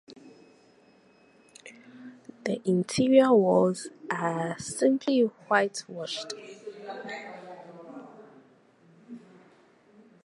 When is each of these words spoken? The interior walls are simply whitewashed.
The 2.45 2.59
interior 2.67 3.31
walls 3.35 3.89
are 4.09 4.57
simply 4.57 5.19
whitewashed. 5.47 6.33